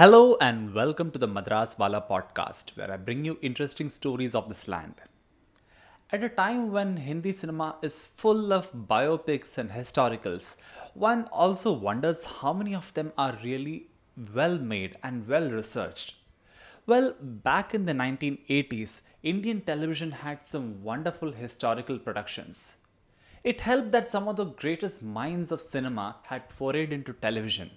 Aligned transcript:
Hello 0.00 0.38
and 0.40 0.72
welcome 0.72 1.10
to 1.10 1.18
the 1.18 1.26
Madras 1.26 1.76
Wala 1.78 2.00
podcast, 2.00 2.74
where 2.74 2.90
I 2.90 2.96
bring 2.96 3.26
you 3.26 3.36
interesting 3.42 3.90
stories 3.90 4.34
of 4.34 4.48
this 4.48 4.66
land. 4.66 4.94
At 6.10 6.24
a 6.24 6.30
time 6.30 6.72
when 6.72 6.96
Hindi 6.96 7.32
cinema 7.32 7.76
is 7.82 8.06
full 8.06 8.50
of 8.50 8.72
biopics 8.72 9.58
and 9.58 9.72
historicals, 9.72 10.56
one 10.94 11.24
also 11.24 11.72
wonders 11.72 12.24
how 12.24 12.54
many 12.54 12.74
of 12.74 12.94
them 12.94 13.12
are 13.18 13.38
really 13.44 13.88
well 14.34 14.56
made 14.56 14.96
and 15.02 15.28
well 15.28 15.50
researched. 15.50 16.14
Well, 16.86 17.14
back 17.20 17.74
in 17.74 17.84
the 17.84 17.92
1980s, 17.92 19.02
Indian 19.22 19.60
television 19.60 20.12
had 20.12 20.46
some 20.46 20.82
wonderful 20.82 21.32
historical 21.32 21.98
productions. 21.98 22.76
It 23.44 23.60
helped 23.60 23.92
that 23.92 24.10
some 24.10 24.28
of 24.28 24.36
the 24.36 24.46
greatest 24.46 25.02
minds 25.02 25.52
of 25.52 25.60
cinema 25.60 26.16
had 26.22 26.48
forayed 26.48 26.90
into 26.90 27.12
television. 27.12 27.72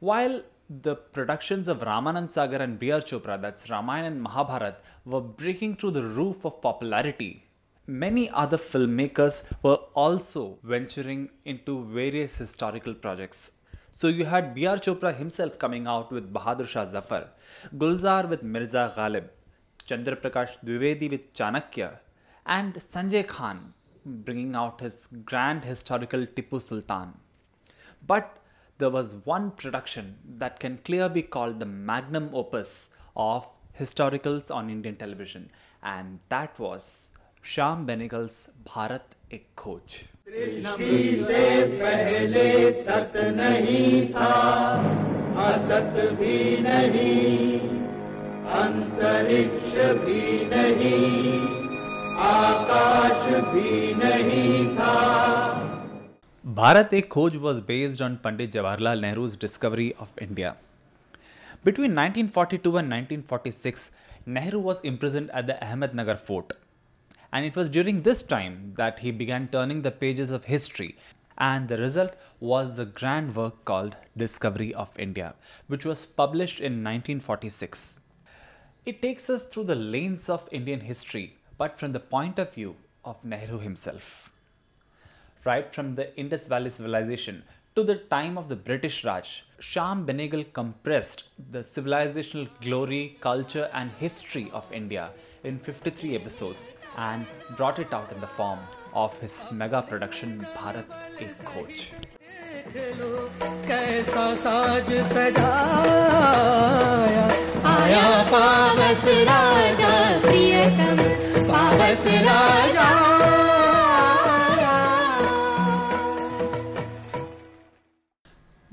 While 0.00 0.42
the 0.68 0.96
productions 0.96 1.68
of 1.68 1.80
Ramanand 1.80 2.32
Sagar 2.32 2.62
and 2.62 2.78
B.R. 2.78 3.00
Chopra, 3.00 3.40
that's 3.40 3.68
Ramayana 3.68 4.08
and 4.08 4.22
Mahabharat, 4.22 4.80
were 5.04 5.20
breaking 5.20 5.76
through 5.76 5.90
the 5.92 6.04
roof 6.04 6.44
of 6.44 6.62
popularity, 6.62 7.44
many 7.86 8.30
other 8.30 8.56
filmmakers 8.56 9.52
were 9.62 9.78
also 9.94 10.58
venturing 10.62 11.28
into 11.44 11.84
various 11.84 12.36
historical 12.36 12.94
projects. 12.94 13.52
So 13.90 14.08
you 14.08 14.24
had 14.24 14.54
B.R. 14.54 14.78
Chopra 14.78 15.14
himself 15.14 15.58
coming 15.58 15.86
out 15.86 16.10
with 16.10 16.32
Bahadur 16.32 16.66
Shah 16.66 16.86
Zafar, 16.86 17.28
Gulzar 17.76 18.28
with 18.28 18.42
Mirza 18.42 18.92
Ghalib, 18.96 19.28
Chandra 19.84 20.16
Prakash 20.16 20.56
Dwivedi 20.64 21.10
with 21.10 21.32
Chanakya, 21.34 21.98
and 22.46 22.74
Sanjay 22.74 23.26
Khan 23.26 23.74
bringing 24.06 24.54
out 24.54 24.80
his 24.80 25.08
grand 25.24 25.64
historical 25.64 26.26
Tipu 26.26 26.60
Sultan. 26.60 27.14
But 28.06 28.38
there 28.78 28.90
was 28.90 29.14
one 29.24 29.50
production 29.52 30.16
that 30.38 30.58
can 30.60 30.78
clearly 30.78 31.14
be 31.14 31.22
called 31.22 31.60
the 31.60 31.66
magnum 31.66 32.30
opus 32.34 32.90
of 33.16 33.46
historicals 33.78 34.54
on 34.54 34.70
Indian 34.70 34.96
television, 34.96 35.50
and 35.82 36.18
that 36.28 36.58
was 36.58 37.10
Shyam 37.42 37.86
Benegal's 37.86 38.48
Bharat 38.66 39.02
Ek 39.30 39.44
Khoj. 39.56 40.02
आकाश 52.24 53.22
भी 53.52 53.94
नहीं 53.98 54.76
था 54.76 55.53
Bharat 56.56 56.92
Ek 56.92 57.16
was 57.16 57.60
based 57.60 58.00
on 58.00 58.18
Pandit 58.18 58.52
Jawaharlal 58.52 59.00
Nehru's 59.00 59.34
discovery 59.34 59.92
of 59.98 60.12
India. 60.20 60.56
Between 61.64 61.90
1942 61.90 62.68
and 62.76 62.88
1946, 62.90 63.90
Nehru 64.26 64.60
was 64.60 64.80
imprisoned 64.82 65.32
at 65.32 65.48
the 65.48 65.54
Ahmednagar 65.54 66.16
fort. 66.16 66.52
And 67.32 67.44
it 67.44 67.56
was 67.56 67.68
during 67.68 68.02
this 68.02 68.22
time 68.22 68.74
that 68.76 69.00
he 69.00 69.10
began 69.10 69.48
turning 69.48 69.82
the 69.82 69.90
pages 69.90 70.30
of 70.30 70.44
history. 70.44 70.96
And 71.38 71.66
the 71.66 71.78
result 71.78 72.14
was 72.38 72.76
the 72.76 72.84
grand 72.84 73.34
work 73.34 73.64
called 73.64 73.96
Discovery 74.16 74.72
of 74.72 74.96
India, 74.96 75.34
which 75.66 75.84
was 75.84 76.06
published 76.06 76.60
in 76.60 76.84
1946. 76.84 77.98
It 78.86 79.02
takes 79.02 79.28
us 79.28 79.42
through 79.42 79.64
the 79.64 79.74
lanes 79.74 80.28
of 80.28 80.48
Indian 80.52 80.80
history, 80.80 81.36
but 81.58 81.80
from 81.80 81.90
the 81.90 82.06
point 82.14 82.38
of 82.38 82.54
view 82.54 82.76
of 83.04 83.24
Nehru 83.24 83.58
himself 83.58 84.30
right 85.44 85.72
from 85.74 85.94
the 85.94 86.16
Indus 86.16 86.48
Valley 86.48 86.70
civilization 86.70 87.42
to 87.76 87.82
the 87.82 87.96
time 87.96 88.38
of 88.38 88.48
the 88.48 88.56
British 88.56 89.04
Raj, 89.04 89.44
Shyam 89.60 90.06
Benegal 90.06 90.52
compressed 90.52 91.24
the 91.50 91.58
civilizational 91.58 92.48
glory, 92.60 93.16
culture, 93.20 93.68
and 93.72 93.90
history 93.98 94.50
of 94.52 94.64
India 94.72 95.10
in 95.42 95.58
53 95.58 96.14
episodes 96.14 96.76
and 96.96 97.26
brought 97.56 97.78
it 97.78 97.92
out 97.92 98.12
in 98.12 98.20
the 98.20 98.26
form 98.26 98.60
of 98.94 99.18
his 99.18 99.46
mega 99.50 99.82
production 99.82 100.46
Bharat 100.56 100.86
Ek 101.20 101.44
Khoj. 101.44 101.90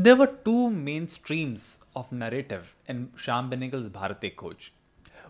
There 0.03 0.15
were 0.15 0.33
two 0.45 0.71
main 0.71 1.07
streams 1.07 1.79
of 1.95 2.11
narrative 2.11 2.73
in 2.87 3.09
Shyam 3.23 3.51
Benegal's 3.51 3.89
Bharat 3.95 4.23
Ek 4.23 4.35
Khoj. 4.35 4.71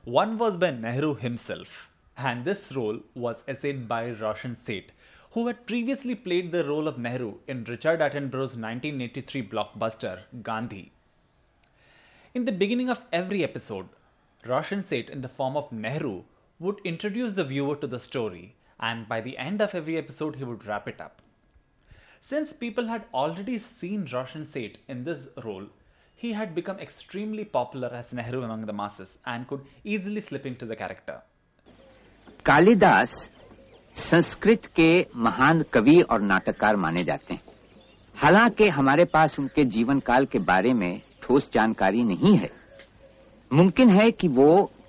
One 0.06 0.38
was 0.38 0.56
by 0.56 0.72
Nehru 0.72 1.16
himself, 1.16 1.90
and 2.18 2.46
this 2.46 2.72
role 2.74 3.00
was 3.14 3.44
essayed 3.50 3.90
by 3.90 4.12
Roshan 4.12 4.56
Seth, 4.56 4.94
who 5.32 5.48
had 5.48 5.68
previously 5.68 6.16
played 6.16 6.54
the 6.54 6.64
role 6.64 6.88
of 6.88 6.98
Nehru 6.98 7.40
in 7.50 7.66
Richard 7.66 8.00
Attenborough's 8.00 8.56
1983 8.56 9.44
blockbuster 9.50 10.20
Gandhi. 10.42 10.94
In 12.34 12.46
the 12.46 12.54
beginning 12.54 12.90
of 12.90 13.04
every 13.12 13.44
episode, 13.44 13.90
Roshan 14.46 14.84
Seth, 14.84 15.10
in 15.10 15.20
the 15.20 15.36
form 15.40 15.58
of 15.58 15.74
Nehru, 15.74 16.24
would 16.60 16.80
introduce 16.86 17.34
the 17.34 17.44
viewer 17.44 17.76
to 17.76 17.88
the 17.88 18.00
story, 18.00 18.56
and 18.80 19.10
by 19.10 19.20
the 19.20 19.38
end 19.38 19.60
of 19.60 19.76
every 19.76 19.98
episode, 19.98 20.38
he 20.38 20.46
would 20.46 20.66
wrap 20.66 20.88
it 20.88 21.02
up. 21.02 21.22
Since 22.23 22.53
people 22.55 22.87
had 22.89 23.05
already 23.15 23.59
seen 23.59 24.07
Roshan 24.13 24.45
Seth 24.45 24.77
in 24.89 25.05
this 25.05 25.29
role, 25.45 25.67
he 26.19 26.33
had 26.33 26.55
become 26.55 26.79
extremely 26.79 27.45
popular 27.45 27.89
as 27.93 28.13
Nehru 28.15 28.43
among 28.43 28.67
the 28.67 28.73
masses 28.73 29.19
and 29.27 29.47
could 29.47 29.61
easily 29.85 30.21
slip 30.21 30.47
into 30.47 30.67
the 30.67 30.77
character. 30.77 31.17
Kalidas 32.47 33.15
Sanskrit 33.97 34.67
के 34.77 34.91
महान 35.27 35.63
कवि 35.75 36.01
और 36.11 36.21
नाटककार 36.23 36.77
माने 36.77 37.05
जाते 37.05 37.35
हैं 37.35 37.43
हालांकि 38.15 38.69
हमारे 38.79 39.05
पास 39.15 39.39
उनके 39.41 39.65
जीवन 39.77 39.99
काल 40.07 40.27
के 40.33 40.39
बारे 40.51 40.73
में 40.75 41.01
ठोस 41.23 41.51
जानकारी 41.53 42.03
नहीं 42.05 42.37
है 42.39 42.51
मुमकिन 43.51 43.91
है 44.01 44.11
कि 44.11 44.29
वो 44.39 44.49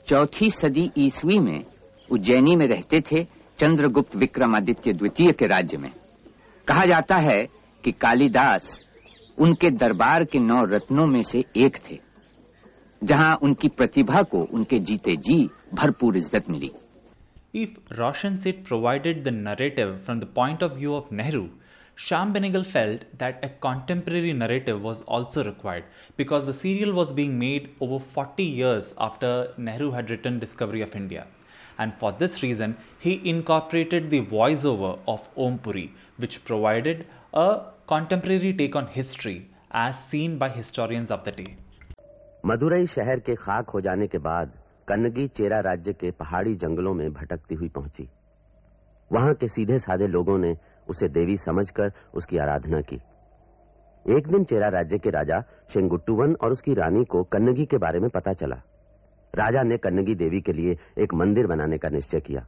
चौथी 0.09 0.49
सदी 0.51 0.89
ईसवी 1.05 1.39
में 1.39 1.63
उज्जैनी 2.09 2.55
में 2.55 2.67
रहते 2.67 3.01
थे 3.11 3.23
चंद्रगुप्त 3.59 4.15
विक्रमादित्य 4.15 4.93
द्वितीय 4.93 5.31
के 5.39 5.47
राज्य 5.47 5.77
में 5.77 5.91
कहा 6.68 6.84
जाता 6.86 7.16
है 7.18 7.42
कि 7.84 7.92
कालिदास 7.94 8.78
उनके 9.38 9.70
दरबार 9.72 10.24
के 10.24 10.38
नौ 10.40 10.64
रत्नों 10.66 11.06
में 11.06 11.22
से 11.22 11.44
एक 11.56 11.76
थे, 11.88 11.98
जहाँ 13.02 13.34
उनकी 13.42 13.68
प्रतिभा 13.70 14.22
को 14.24 14.42
उनके 14.52 14.78
जीते 14.80 15.16
जी 15.18 15.38
भरपूर 15.74 16.16
इज़्ज़त 16.16 16.50
मिली। 16.50 16.70
If 17.54 17.94
Roshan 17.94 18.36
Seth 18.38 18.64
provided 18.66 19.22
the 19.24 19.28
narrative 19.28 19.96
from 20.04 20.20
the 20.20 20.28
point 20.36 20.62
of 20.62 20.72
view 20.74 20.94
of 20.94 21.14
Nehru 21.14 21.48
Shyam 21.98 22.32
Benegal 22.32 22.62
felt 22.64 23.02
that 23.20 23.44
a 23.44 23.48
contemporary 23.62 24.32
narrative 24.32 24.78
was 24.82 25.02
also 25.08 25.42
required 25.42 25.84
because 26.18 26.48
the 26.50 26.54
serial 26.54 26.92
was 26.92 27.12
being 27.14 27.38
made 27.38 27.68
over 27.82 27.98
forty 28.14 28.42
years 28.54 28.94
after 29.00 29.54
Nehru 29.60 29.90
had 29.90 30.10
return 30.10 30.38
discovery 30.38 30.82
of 30.82 30.96
India 30.96 31.26
And 31.78 31.94
for 31.94 32.12
this 32.12 32.42
reason, 32.42 32.76
he 32.98 33.20
incorporated 33.24 34.10
the 34.10 34.20
voiceover 34.22 34.98
of 35.06 35.28
Om 35.36 35.58
Puri, 35.58 35.92
which 36.18 36.44
provided 36.44 37.06
a 37.34 37.60
contemporary 37.86 38.52
take 38.54 38.76
on 38.76 38.86
history 38.88 39.48
as 39.70 40.02
seen 40.04 40.38
by 40.38 40.48
historians 40.50 41.10
of 41.10 41.24
the 41.24 41.32
day. 41.32 41.56
Madurai 42.46 42.86
शहर 42.86 43.20
के 43.26 43.34
खाक 43.34 43.70
हो 43.70 43.80
जाने 43.80 44.06
के 44.06 44.18
बाद 44.18 44.52
कन्नगी 44.88 45.26
चेरा 45.36 45.60
राज्य 45.66 45.92
के 45.92 46.10
पहाड़ी 46.20 46.54
जंगलों 46.62 46.94
में 46.94 47.12
भटकती 47.12 47.54
हुई 47.54 47.68
पहुँची 47.76 48.08
वहाँ 49.10 49.34
के 49.40 49.48
सीधे 49.48 49.78
साधे 49.78 50.06
लोगों 50.06 50.38
ने 50.38 50.56
उसे 50.90 51.08
देवी 51.08 51.36
समझकर 51.36 51.92
उसकी 52.14 52.38
आराधना 52.44 52.80
की 52.90 53.00
एक 54.06 54.28
दिन 54.28 54.44
चेरा 54.44 54.68
राज्य 54.76 54.98
के 54.98 55.10
राजा 55.10 55.42
शेंगुट्टुवन 55.72 56.34
और 56.42 56.52
उसकी 56.52 56.74
रानी 56.74 57.04
को 57.14 57.22
कन्नगी 57.32 57.66
के 57.66 57.78
बारे 57.78 58.00
में 58.00 58.08
पता 58.10 58.32
चला 58.42 58.60
राजा 59.34 59.62
ने 59.62 59.76
कन्नगी 59.76 60.14
देवी 60.14 60.40
के 60.40 60.52
लिए 60.52 60.76
एक 60.98 61.14
मंदिर 61.14 61.46
बनाने 61.46 61.78
का 61.78 61.88
निश्चय 61.88 62.20
किया 62.20 62.46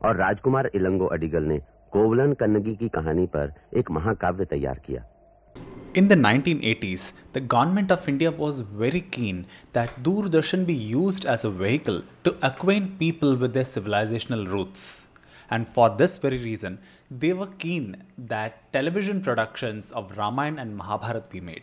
और 0.00 0.16
राजकुमार 0.16 0.70
इलंगो 0.74 1.06
अडिगल 1.06 1.44
ने 1.44 1.58
कोवलन 1.92 2.32
कन्नगी 2.40 2.74
की 2.76 2.88
कहानी 2.88 3.26
पर 3.26 3.52
एक 3.76 3.90
महाकाव्य 3.90 4.44
तैयार 4.44 4.80
किया 4.86 5.04
in 5.96 6.08
the 6.08 6.12
1980s, 6.12 7.02
the 7.34 7.38
government 7.52 7.92
of 7.92 8.08
India 8.10 8.30
was 8.38 8.62
very 8.80 9.00
keen 9.14 9.44
that 9.74 9.98
Doordarshan 10.02 10.64
be 10.64 10.74
use 10.74 11.26
as 11.28 11.46
a 11.46 11.48
vehicle 11.60 12.02
to 12.24 12.30
acquaint 12.42 12.90
people 12.98 13.36
with 13.36 13.62
civilisational 13.62 14.46
roots 14.46 14.86
for 15.74 15.90
this 15.96 16.24
very 16.24 16.38
reason 16.38 16.46
reason, 16.46 16.78
they 17.10 17.32
were 17.32 17.48
keen 17.62 17.84
that 18.30 18.56
television 18.72 19.20
productions 19.22 19.92
of 19.92 20.16
Ramayana 20.16 20.62
and 20.62 20.76
Mahabharata 20.76 21.22
be 21.30 21.40
made. 21.40 21.62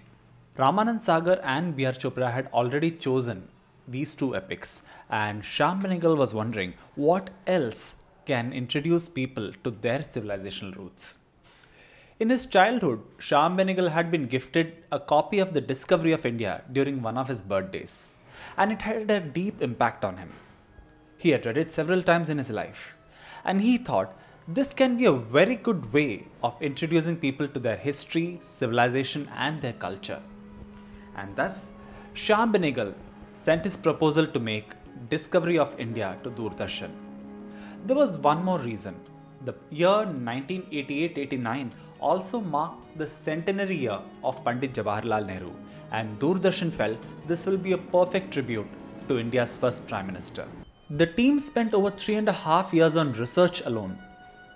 Ramanand 0.56 1.02
Sagar 1.02 1.40
and 1.44 1.76
B.R. 1.76 1.94
Chopra 1.94 2.32
had 2.32 2.48
already 2.54 2.90
chosen 3.06 3.44
these 3.88 4.16
two 4.16 4.36
epics, 4.36 4.82
and 5.10 5.44
Shyam 5.44 5.82
Benegal 5.82 6.18
was 6.18 6.34
wondering 6.34 6.74
what 6.96 7.30
else 7.46 7.98
can 8.26 8.54
introduce 8.54 9.08
people 9.08 9.52
to 9.64 9.72
their 9.72 10.00
civilizational 10.00 10.76
roots. 10.76 11.20
In 12.20 12.30
his 12.30 12.46
childhood, 12.46 13.02
Shyam 13.20 13.58
Benegal 13.58 13.90
had 13.90 14.10
been 14.10 14.28
gifted 14.28 14.86
a 14.92 15.00
copy 15.00 15.40
of 15.40 15.54
The 15.54 15.62
Discovery 15.62 16.14
of 16.14 16.26
India 16.26 16.64
during 16.72 17.02
one 17.02 17.18
of 17.18 17.28
his 17.28 17.44
birthdays, 17.44 18.14
and 18.58 18.72
it 18.72 18.82
had 18.82 19.12
a 19.12 19.20
deep 19.20 19.62
impact 19.62 20.06
on 20.06 20.18
him. 20.18 20.32
He 21.18 21.32
had 21.32 21.46
read 21.46 21.58
it 21.58 21.72
several 21.72 22.02
times 22.02 22.30
in 22.30 22.38
his 22.38 22.50
life, 22.50 22.96
and 23.44 23.62
he 23.62 23.78
thought 23.78 24.18
this 24.48 24.74
can 24.74 24.98
be 24.98 25.06
a 25.06 25.12
very 25.12 25.56
good 25.56 25.92
way 25.92 26.28
of 26.44 26.62
introducing 26.62 27.18
people 27.18 27.48
to 27.48 27.60
their 27.60 27.78
history, 27.78 28.38
civilization, 28.42 29.28
and 29.36 29.62
their 29.62 29.74
culture. 29.74 30.22
And 31.18 31.36
thus, 31.36 31.74
Shyam 32.14 32.54
Benegal 32.54 32.94
sent 33.36 33.64
his 33.64 33.78
proposal 33.78 34.26
to 34.26 34.40
make 34.40 34.74
Discovery 35.10 35.60
of 35.60 35.80
India 35.80 36.18
to 36.24 36.32
Doordarshan. 36.32 36.90
There 37.86 37.96
was 37.96 38.18
one 38.18 38.44
more 38.44 38.60
reason. 38.60 38.96
The 39.44 39.54
year 39.70 40.08
1988-89 40.08 41.70
also 42.00 42.40
marked 42.40 42.98
the 42.98 43.06
centenary 43.06 43.76
year 43.76 44.00
of 44.24 44.44
Pandit 44.44 44.74
Jawaharlal 44.74 45.28
Nehru, 45.28 45.52
and 45.92 46.18
Doordarshan 46.20 46.72
felt 46.72 46.98
this 47.28 47.46
will 47.46 47.58
be 47.58 47.74
a 47.74 47.78
perfect 47.78 48.34
tribute 48.34 48.68
to 49.08 49.20
India's 49.20 49.58
first 49.58 49.88
Prime 49.88 50.08
Minister. 50.08 50.48
The 50.90 51.06
team 51.06 51.40
spent 51.40 51.74
over 51.74 51.92
three 51.92 52.16
and 52.16 52.30
a 52.30 52.32
half 52.32 52.74
years 52.74 52.98
on 52.98 53.14
research 53.14 53.62
alone. 53.66 54.00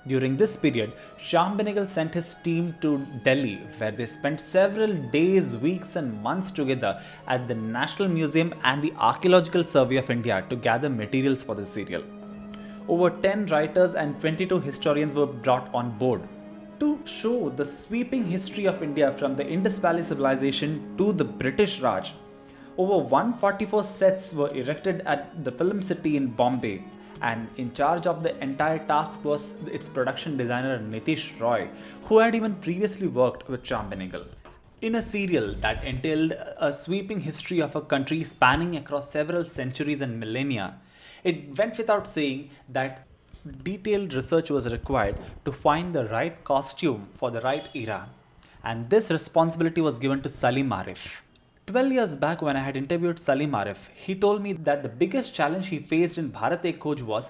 During 0.07 0.38
this 0.38 0.56
period, 0.56 0.94
Shyam 1.19 1.57
Benegal 1.57 1.86
sent 1.86 2.13
his 2.13 2.34
team 2.36 2.74
to 2.81 3.06
Delhi, 3.24 3.57
where 3.78 3.92
they 3.92 4.06
spent 4.06 4.40
several 4.40 4.94
days, 4.94 5.57
weeks, 5.57 5.98
and 5.98 6.22
months 6.24 6.51
together 6.51 7.01
at 7.28 7.48
the 7.50 7.56
National 7.56 8.07
Museum 8.07 8.54
and 8.63 8.81
the 8.81 8.94
Archaeological 8.98 9.63
Survey 9.66 9.98
of 9.98 10.10
India 10.10 10.44
to 10.50 10.56
gather 10.56 10.90
materials 10.90 11.44
for 11.44 11.54
the 11.54 11.66
serial. 11.66 12.04
Over 12.88 13.10
10 13.10 13.48
writers 13.48 13.94
and 13.94 14.19
22 14.22 14.62
historians 14.62 15.13
were 15.16 15.28
brought 15.28 15.69
on 15.74 15.98
board 15.98 16.22
to 16.80 16.98
show 17.06 17.50
the 17.50 17.66
sweeping 17.66 18.24
history 18.24 18.66
of 18.66 18.81
India 18.81 19.12
from 19.18 19.36
the 19.36 19.45
Indus 19.45 19.80
Valley 19.80 20.02
civilization 20.02 20.95
to 20.98 21.12
the 21.12 21.25
British 21.25 21.81
Raj. 21.81 22.13
Over 22.78 22.98
144 23.00 23.84
sets 23.84 24.34
were 24.34 24.50
erected 24.56 25.02
at 25.02 25.44
the 25.44 25.52
Film 25.52 25.81
City 25.81 26.16
in 26.16 26.28
Bombay, 26.28 26.81
and 27.21 27.48
in 27.57 27.74
charge 27.74 28.07
of 28.07 28.24
the 28.24 28.42
entire 28.44 28.80
task 28.80 29.24
was 29.25 29.56
its 29.68 29.89
production 29.89 30.38
designer 30.38 30.80
Nitish 30.80 31.39
Roy, 31.39 31.68
who 32.04 32.19
had 32.19 32.36
even 32.36 32.56
previously 32.56 33.07
worked 33.07 33.48
with 33.50 33.63
Shyam 33.63 33.89
Benegal. 33.89 34.25
In 34.81 34.95
a 34.95 35.01
serial 35.01 35.56
that 35.56 35.83
entailed 35.83 36.31
a 36.57 36.71
sweeping 36.71 37.19
history 37.19 37.60
of 37.60 37.75
a 37.75 37.81
country 37.81 38.24
spanning 38.24 38.77
across 38.77 39.12
several 39.12 39.45
centuries 39.45 40.01
and 40.01 40.19
millennia, 40.19 40.75
it 41.24 41.57
went 41.57 41.77
without 41.77 42.07
saying 42.07 42.50
that 42.69 43.06
detailed 43.63 44.13
research 44.13 44.50
was 44.50 44.71
required 44.71 45.18
to 45.44 45.51
find 45.51 45.94
the 45.94 46.06
right 46.07 46.44
costume 46.44 47.07
for 47.12 47.31
the 47.31 47.42
right 47.42 47.68
era, 47.74 48.10
and 48.63 48.89
this 48.89 49.12
responsibility 49.12 49.81
was 49.81 50.00
given 50.00 50.21
to 50.21 50.30
Salim 50.30 50.69
Arif. 50.69 51.21
12 51.69 51.92
years 51.92 52.16
back, 52.16 52.42
when 52.42 52.57
I 52.57 52.62
had 52.62 52.75
interviewed 52.75 53.19
Salim 53.19 53.51
Arif, 53.51 53.89
he 53.94 54.16
told 54.16 54.42
me 54.42 54.54
that 54.54 54.81
the 54.81 54.89
biggest 54.89 55.36
challenge 55.36 55.68
he 55.68 55.77
faced 55.77 56.18
in 56.18 56.31
Bharat 56.31 56.66
Ek 56.66 56.80
Khoj 56.80 57.04
was 57.04 57.30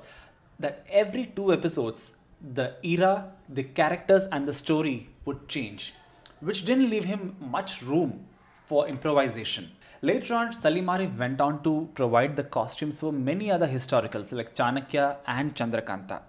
that 0.57 0.85
every 0.89 1.25
two 1.35 1.51
episodes, 1.51 2.11
the 2.53 2.75
era, 2.81 3.33
the 3.49 3.63
characters, 3.63 4.27
and 4.27 4.47
the 4.47 4.53
story 4.53 5.09
would 5.25 5.49
change, 5.49 5.93
which 6.39 6.63
didn't 6.63 6.89
leave 6.89 7.03
him 7.03 7.35
much 7.41 7.81
room 7.81 8.25
for 8.65 8.87
improvisation. 8.87 9.71
Later 10.01 10.35
on, 10.35 10.53
Salim 10.53 10.85
Arif 10.85 11.17
went 11.17 11.41
on 11.41 11.61
to 11.63 11.89
provide 11.93 12.37
the 12.37 12.45
costumes 12.45 13.01
for 13.01 13.11
many 13.11 13.51
other 13.51 13.67
historicals 13.67 14.31
like 14.31 14.55
Chanakya 14.55 15.17
and 15.27 15.53
Chandrakanta. 15.53 16.21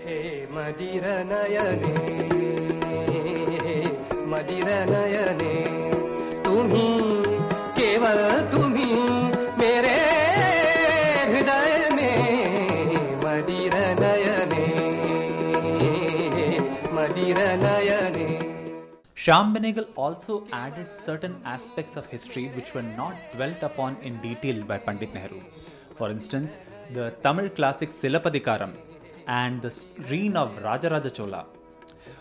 Hey, 0.00 0.46
Nayane, 0.50 1.28
Nayane. 4.88 5.85
तुम्ही 6.56 6.90
केवल 7.76 8.18
मेरे 9.58 9.96
हृदय 11.30 11.74
में 11.96 12.94
मदिर 13.24 13.74
नयने 13.98 14.62
मदिर 16.98 17.40
नयने 17.64 18.24
Benegal 19.56 19.86
also 19.96 20.34
added 20.52 20.96
certain 20.96 21.36
aspects 21.44 21.96
of 21.96 22.06
history 22.06 22.46
which 22.56 22.72
were 22.74 22.86
not 23.00 23.16
dwelt 23.34 23.62
upon 23.68 23.98
in 24.02 24.16
detail 24.22 24.62
by 24.62 24.78
Pandit 24.78 25.12
Nehru. 25.12 25.40
For 25.98 26.10
instance, 26.10 26.60
the 26.94 27.10
Tamil 27.22 27.50
classic 27.50 27.90
Silappadikaram 27.90 28.72
and 29.26 29.60
the 29.60 29.74
reign 30.10 30.36
of 30.36 30.56
Rajaraja 30.68 31.12
Chola 31.12 31.44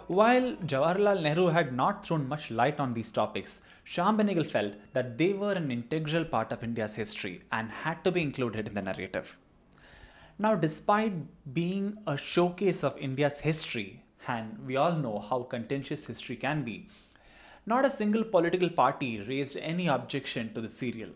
while 0.07 0.54
Jawaharlal 0.57 1.24
Nehru 1.24 1.48
had 1.48 1.74
not 1.74 2.06
thrown 2.06 2.28
much 2.28 2.52
light 2.52 2.80
on 2.80 2.94
these 2.94 3.12
topics, 3.12 3.62
Shyam 3.84 4.18
Benegal 4.18 4.46
felt 4.46 4.74
that 4.94 5.18
they 5.18 5.34
were 5.34 5.54
an 5.54 5.72
integral 5.72 6.25
part 6.25 6.52
of 6.52 6.63
India's 6.63 6.96
history 6.96 7.42
and 7.52 7.72
had 7.72 8.04
to 8.04 8.12
be 8.12 8.22
included 8.22 8.68
in 8.68 8.75
the 8.75 8.84
narrative. 8.84 9.36
Now, 10.38 10.54
despite 10.54 11.13
being 11.56 11.98
a 12.06 12.18
showcase 12.18 12.84
of 12.84 12.96
India's 13.00 13.40
history, 13.40 14.04
and 14.28 14.60
we 14.68 14.75
all 14.75 14.94
know 14.94 15.18
how 15.18 15.42
contentious 15.42 16.06
history 16.06 16.36
can 16.36 16.63
be, 16.63 16.88
not 17.66 17.84
a 17.84 17.90
single 17.90 18.24
political 18.24 18.69
party 18.69 19.22
raised 19.22 19.57
any 19.57 19.88
objection 19.88 20.54
to 20.54 20.62
the 20.62 20.69
serial. 20.69 21.10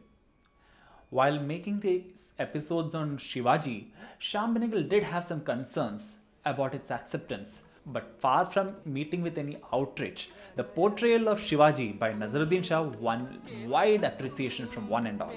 While 1.12 1.40
making 1.40 1.82
these 1.82 2.32
episodes 2.40 2.96
on 2.96 3.20
Shivaji, 3.20 3.90
Shyam 4.20 4.58
Benegal 4.58 4.90
did 4.90 5.04
have 5.04 5.26
some 5.26 5.42
concerns 5.42 6.18
about 6.44 6.74
its 6.74 6.90
acceptance, 6.90 7.62
but 7.86 8.16
far 8.20 8.46
from 8.46 8.76
meeting 8.86 9.22
with 9.22 9.38
any 9.38 9.58
outrage, 9.74 10.30
the 10.56 10.64
portrayal 10.64 11.28
of 11.30 11.40
Shivaji 11.40 11.98
by 11.98 12.12
Naseeruddin 12.14 12.64
Shah 12.64 12.82
won 12.82 13.42
wide 13.68 14.04
appreciation 14.04 14.68
from 14.68 14.88
one 14.90 15.08
and 15.08 15.22
all. 15.22 15.34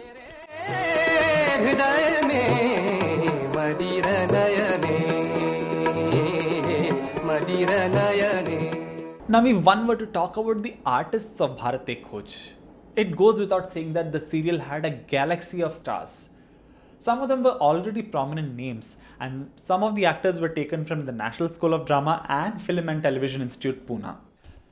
Now, 9.28 9.44
if 9.46 9.64
one 9.64 9.86
were 9.86 9.96
to 9.96 10.06
talk 10.06 10.36
about 10.36 10.62
the 10.62 10.74
artists 10.84 11.40
of 11.40 11.56
Bharat 11.56 11.88
Ek 11.88 12.04
Khoj, 12.04 12.36
it 12.96 13.16
goes 13.16 13.40
without 13.40 13.70
saying 13.70 13.92
that 13.94 14.12
the 14.12 14.20
serial 14.20 14.58
had 14.58 14.84
a 14.84 14.90
galaxy 14.90 15.62
of 15.62 15.80
stars 15.80 16.30
some 17.04 17.20
of 17.20 17.28
them 17.28 17.43
were 17.43 17.56
already 17.68 18.00
prominent 18.00 18.54
names, 18.54 18.94
and 19.18 19.50
some 19.56 19.82
of 19.82 19.97
the 19.97 20.04
actors 20.06 20.40
were 20.40 20.54
taken 20.61 20.85
from 20.85 21.04
the 21.04 21.11
National 21.11 21.49
School 21.49 21.75
of 21.75 21.85
Drama 21.85 22.25
and 22.28 22.62
Film 22.62 22.88
and 22.88 23.02
Television 23.02 23.42
Institute, 23.42 23.85
Pune. 23.88 24.14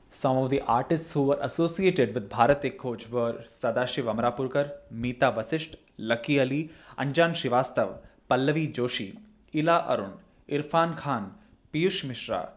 Some 0.07 0.37
of 0.37 0.49
the 0.49 0.61
artists 0.61 1.11
who 1.11 1.23
were 1.23 1.39
associated 1.41 2.13
with 2.15 2.29
Bharat 2.29 2.63
Ek 2.63 2.79
Khoj 2.79 3.09
were 3.09 3.43
Sadashiv 3.49 4.05
Amrapurkar, 4.13 4.71
Meeta 4.89 5.33
Vasisht, 5.37 5.75
Lucky 5.97 6.39
Ali, 6.39 6.71
Anjan 6.97 7.35
Srivastav, 7.41 7.97
Pallavi 8.29 8.73
Joshi, 8.73 9.17
Ila 9.53 9.85
Arun, 9.89 10.13
Irfan 10.49 10.95
Khan, 10.95 11.33
Piyush 11.73 12.05
Mishra, 12.05 12.49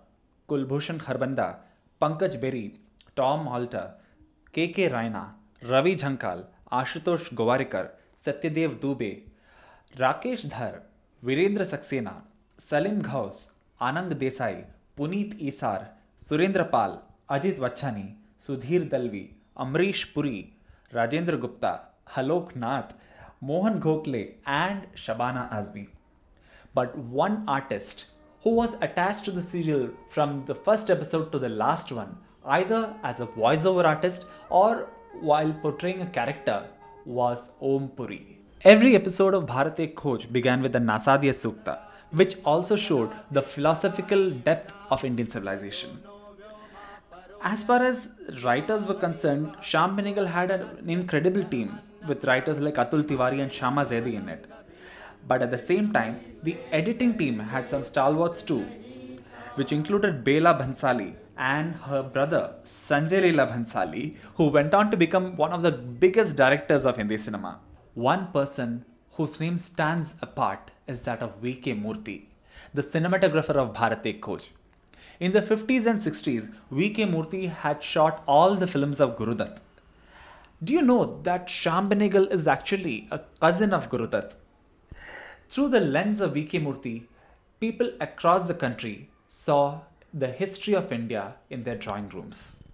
Kulbhushan 0.49 1.01
Kharbanda, 1.01 1.57
Pankaj 2.01 2.41
Berry, 2.41 2.75
Tom 3.17 3.49
Alter, 3.49 3.95
KK 4.53 4.91
Raina, 4.97 5.31
Ravi 5.69 5.97
Jhankal, 5.97 6.45
Ashutosh 6.71 7.33
Gowarikar, 7.35 7.91
Satyadev 8.25 8.77
Dubey, 8.79 9.23
Rakesh 9.97 10.45
Dhar, 10.51 10.81
Virendra 11.25 11.65
Saxena, 11.65 12.23
Salim 12.59 13.01
Ghaus, 13.01 13.51
Anand 13.81 14.13
Desai, 14.15 14.65
Isar, 15.41 15.91
Surendra 16.21 16.69
Pal, 16.69 17.01
Ajit 17.31 17.59
Vachani, 17.59 18.17
Sudhir 18.45 18.91
Dalvi, 18.91 19.31
Amrish 19.57 20.13
Puri, 20.13 20.53
Rajendra 20.93 21.41
Gupta, 21.41 21.83
Alok 22.17 22.57
Nath, 22.57 22.95
Mohan 23.41 23.81
Gokhale, 23.81 24.33
and 24.45 24.85
Shabana 24.97 25.49
Azmi. 25.53 25.87
But 26.75 26.99
one 26.99 27.45
artist 27.47 28.07
who 28.43 28.51
was 28.51 28.75
attached 28.81 29.25
to 29.27 29.31
the 29.31 29.43
serial 29.43 29.91
from 30.09 30.45
the 30.47 30.57
first 30.57 30.91
episode 30.91 31.31
to 31.31 31.39
the 31.39 31.49
last 31.49 31.93
one, 31.93 32.19
either 32.45 32.93
as 33.05 33.21
a 33.21 33.27
voiceover 33.27 33.85
artist 33.85 34.27
or 34.51 34.89
while 35.21 35.53
portraying 35.63 36.03
a 36.03 36.07
character, 36.07 36.67
was 37.05 37.51
Om 37.61 37.91
Puri. 37.91 38.34
Every 38.73 38.95
episode 38.97 39.35
of 39.35 39.45
Bharat 39.45 39.79
Ek 39.79 39.95
Khoj 39.95 40.33
began 40.33 40.63
with 40.63 40.73
the 40.73 40.79
Nasadya 40.79 41.33
Sukta, 41.39 41.81
which 42.13 42.37
also 42.47 42.77
showed 42.77 43.11
the 43.31 43.43
philosophical 43.43 44.31
depth 44.31 44.73
of 44.91 45.05
Indian 45.05 45.29
civilization. 45.29 46.03
As 47.43 47.63
far 47.63 47.83
as 47.83 48.15
writers 48.43 48.87
were 48.87 48.95
concerned, 48.95 49.55
Shyam 49.61 49.99
Benegal 49.99 50.27
had 50.27 50.51
an 50.51 50.89
incredible 50.89 51.45
team 51.45 51.77
with 52.09 52.25
writers 52.25 52.59
like 52.59 52.77
Atul 52.77 53.03
Tiwari 53.03 53.43
and 53.43 53.53
Shama 53.53 53.83
Zaidi 53.83 54.15
in 54.15 54.31
it. 54.31 54.47
But 55.29 55.43
at 55.43 55.51
the 55.51 55.59
same 55.59 55.93
time, 55.93 56.21
the 56.43 56.57
editing 56.73 57.19
team 57.19 57.39
had 57.41 57.69
some 57.69 57.85
stalwarts 57.85 58.41
too, 58.41 58.65
which 59.57 59.73
included 59.73 60.25
Bela 60.25 60.55
Bhansali 60.55 61.13
and 61.37 61.75
her 61.75 62.03
brother 62.03 62.55
Sanjay 62.65 63.21
Leela 63.27 63.47
Bhansali, 63.53 64.17
who 64.37 64.47
went 64.49 64.73
on 64.73 64.91
to 64.91 64.97
become 64.97 65.37
one 65.37 65.53
of 65.53 65.61
the 65.61 65.73
biggest 65.73 66.35
directors 66.37 66.87
of 66.87 66.97
Hindi 66.97 67.19
cinema. 67.19 67.61
One 67.95 68.33
person 68.33 68.85
whose 69.13 69.39
name 69.39 69.57
stands 69.57 70.17
apart 70.21 70.73
is 70.89 71.03
that 71.03 71.23
of 71.23 71.37
V.K. 71.37 71.75
Murthy, 71.75 72.25
the 72.73 72.83
cinematographer 72.83 73.55
of 73.55 73.73
Bharat 73.73 74.05
Ek. 74.05 74.51
In 75.21 75.31
the 75.31 75.41
50s 75.41 75.87
and 75.87 76.01
60s, 76.01 76.53
V.K. 76.73 77.07
Murthy 77.07 77.49
had 77.49 77.85
shot 77.85 78.25
all 78.27 78.57
the 78.57 78.67
films 78.67 79.01
of 79.01 79.17
Gurudutt. 79.17 79.59
Do 80.65 80.73
you 80.73 80.83
know 80.83 81.21
that 81.23 81.47
Shyam 81.47 81.89
Benegal 81.89 82.33
is 82.33 82.49
actually 82.49 83.07
a 83.13 83.21
cousin 83.41 83.73
of 83.73 83.89
Gurudutt? 83.91 84.33
Through 85.49 85.69
the 85.69 85.81
lens 85.81 86.21
of 86.21 86.35
V.K. 86.35 86.59
Murthy, 86.59 87.05
people 87.61 87.93
across 88.01 88.49
the 88.49 88.55
country 88.55 89.09
saw 89.29 89.83
the 90.13 90.33
history 90.33 90.75
of 90.75 90.93
India 90.93 91.37
in 91.49 91.63
their 91.63 91.77
drawing 91.77 92.09
rooms. 92.09 92.65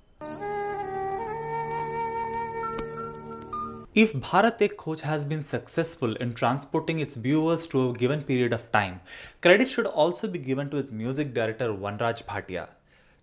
If 4.00 4.12
Bharat 4.14 4.62
Ek 4.62 4.78
Khoj 4.78 5.00
has 5.00 5.26
been 5.26 5.42
successful 5.42 6.14
in 6.16 6.33
transporting 6.33 7.00
its 7.00 7.16
viewers 7.16 7.66
to 7.66 7.90
a 7.90 7.92
given 7.92 8.23
period 8.23 8.54
of 8.54 8.73
time, 8.73 9.02
credit 9.42 9.69
should 9.69 9.85
also 9.85 10.26
be 10.26 10.38
given 10.38 10.71
to 10.71 10.78
its 10.78 10.90
music 10.90 11.35
director 11.35 11.69
Vanraj 11.69 12.23
Bhatia. 12.25 12.71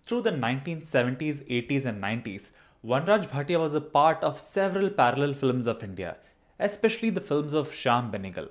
Through 0.06 0.20
the 0.22 0.30
1970s, 0.30 1.42
80s, 1.62 1.84
and 1.84 2.00
90s, 2.00 2.50
Vanraj 2.84 3.26
Bhatia 3.26 3.58
was 3.58 3.74
a 3.74 3.80
part 3.80 4.22
of 4.22 4.38
several 4.38 4.88
parallel 4.88 5.34
films 5.34 5.66
of 5.66 5.82
India, 5.82 6.16
especially 6.60 7.10
the 7.10 7.26
films 7.32 7.54
of 7.54 7.70
Shyam 7.70 8.12
Benegal. 8.12 8.48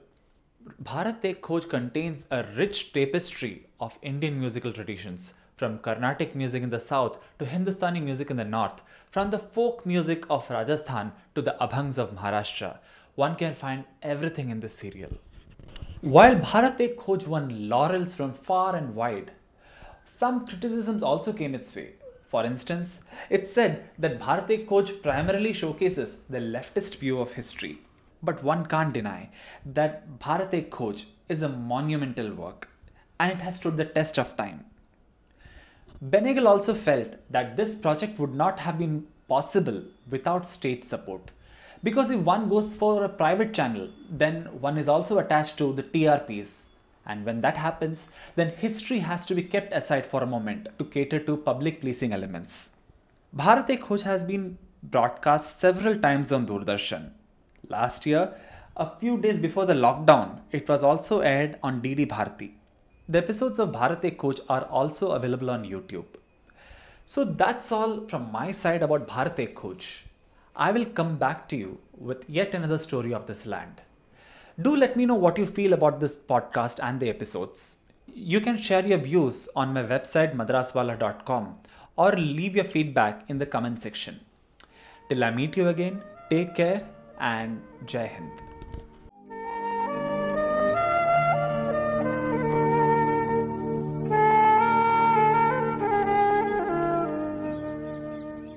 Bharat 0.84 1.24
Ek 1.24 1.42
Khoj 1.42 1.70
contains 1.70 2.28
a 2.30 2.44
rich 2.58 2.92
tapestry 2.92 3.68
of 3.80 3.98
Indian 4.02 4.38
musical 4.38 4.74
traditions, 4.74 5.34
from 5.58 5.80
Carnatic 5.80 6.36
music 6.36 6.64
in 6.64 6.70
the 6.70 6.80
south 6.80 7.18
to 7.40 7.46
Hindustani 7.46 8.00
music 8.00 8.30
in 8.30 8.38
the 8.38 8.46
north, 8.46 8.84
from 9.10 9.32
the 9.32 9.40
folk 9.40 9.86
music 9.86 10.26
of 10.30 10.50
Rajasthan 10.50 11.12
to 11.34 11.42
the 11.42 11.56
abhangs 11.60 11.98
of 11.98 12.16
Maharashtra. 12.16 12.78
One 13.16 13.36
can 13.36 13.54
find 13.54 13.84
everything 14.04 14.52
in 14.52 14.60
this 14.60 14.76
serial. 14.76 15.12
While 16.02 16.36
Bharat 16.36 16.96
Khoj 16.96 17.26
won 17.28 17.68
laurels 17.68 18.14
from 18.14 18.34
far 18.34 18.76
and 18.76 18.94
wide, 18.94 19.32
some 20.06 20.46
criticisms 20.46 21.02
also 21.02 21.34
came 21.34 21.56
its 21.56 21.76
way. 21.76 21.94
For 22.28 22.46
instance, 22.46 23.02
it 23.32 23.48
said 23.48 23.90
that 23.98 24.20
Bharat 24.20 24.68
Khoj 24.68 25.02
primarily 25.02 25.54
showcases 25.54 26.18
the 26.30 26.40
leftist 26.40 26.98
view 26.98 27.20
of 27.20 27.34
history. 27.34 27.80
But 28.22 28.44
one 28.44 28.68
can't 28.68 28.94
deny 28.94 29.30
that 29.66 30.20
Bharat 30.20 30.70
Khoj 30.70 31.06
is 31.28 31.42
a 31.42 31.50
monumental 31.50 32.32
work 32.34 32.70
and 33.20 33.32
it 33.32 33.40
has 33.40 33.56
stood 33.56 33.78
the 33.78 33.86
test 33.86 34.20
of 34.20 34.38
time. 34.38 34.66
Benegal 36.04 36.46
also 36.46 36.76
felt 36.76 37.16
that 37.32 37.58
this 37.58 37.76
project 37.76 38.20
would 38.20 38.36
not 38.36 38.60
have 38.60 38.78
been 38.78 39.08
possible 39.28 39.82
without 40.10 40.46
state 40.46 40.86
support. 40.86 41.32
Because 41.84 42.12
if 42.12 42.20
one 42.20 42.48
goes 42.50 42.76
for 42.76 43.04
a 43.04 43.10
private 43.10 43.54
channel, 43.54 43.90
then 44.10 44.44
one 44.62 44.78
is 44.78 44.88
also 44.88 45.18
attached 45.18 45.58
to 45.58 45.74
the 45.74 45.84
TRPs. 45.84 46.70
And 47.06 47.26
when 47.26 47.42
that 47.42 47.58
happens, 47.58 48.12
then 48.36 48.50
history 48.50 49.00
has 49.00 49.26
to 49.26 49.34
be 49.34 49.42
kept 49.42 49.74
aside 49.74 50.06
for 50.06 50.22
a 50.22 50.28
moment 50.28 50.68
to 50.78 50.86
cater 50.86 51.20
to 51.20 51.38
public 51.38 51.82
pleasing 51.82 52.14
elements. 52.14 52.72
Bharat 53.36 53.70
Ek 53.70 54.02
has 54.04 54.24
been 54.24 54.58
broadcast 54.84 55.60
several 55.60 55.96
times 55.96 56.32
on 56.32 56.46
Doordarshan. 56.46 57.12
Last 57.70 58.06
year, 58.06 58.34
a 58.76 58.92
few 59.00 59.18
days 59.18 59.40
before 59.40 59.66
the 59.66 59.74
lockdown, 59.74 60.42
it 60.52 60.70
was 60.70 60.84
also 60.84 61.22
aired 61.22 61.58
on 61.64 61.82
DD 61.82 62.08
Bharati. 62.08 62.54
The 63.10 63.20
episodes 63.20 63.58
of 63.58 63.70
Bharat 63.72 64.04
Ek 64.04 64.18
Khoj 64.18 64.42
are 64.50 64.64
also 64.66 65.12
available 65.12 65.50
on 65.50 65.64
YouTube. 65.64 66.18
So 67.06 67.24
that's 67.24 67.72
all 67.72 68.06
from 68.08 68.30
my 68.34 68.52
side 68.52 68.84
about 68.84 69.08
Bharat 69.08 69.40
Ek 69.40 69.56
Khoj. 69.56 70.00
I 70.58 70.72
will 70.74 70.84
come 70.84 71.16
back 71.16 71.48
to 71.50 71.56
you 71.56 71.78
with 71.98 72.26
yet 72.30 72.54
another 72.54 72.78
story 72.78 73.14
of 73.14 73.26
this 73.26 73.46
land. 73.46 73.82
Do 74.62 74.76
let 74.76 74.98
me 74.98 75.06
know 75.06 75.16
what 75.16 75.38
you 75.38 75.46
feel 75.46 75.72
about 75.72 76.02
this 76.02 76.16
podcast 76.16 76.84
and 76.84 77.00
the 77.00 77.08
episodes. 77.08 77.78
You 78.14 78.42
can 78.42 78.58
share 78.58 78.86
your 78.86 78.98
views 78.98 79.48
on 79.56 79.74
my 79.74 79.84
website 79.84 80.36
madraswala.com 80.36 81.60
or 81.96 82.12
leave 82.12 82.58
your 82.58 82.66
feedback 82.66 83.24
in 83.30 83.38
the 83.38 83.46
comment 83.46 83.80
section. 83.80 84.20
Till 85.08 85.24
I 85.24 85.32
meet 85.32 85.56
you 85.56 85.70
again, 85.70 86.04
take 86.30 86.56
care 86.56 86.86
and 87.20 87.62
Jai 87.86 88.08
Hind. 88.08 88.57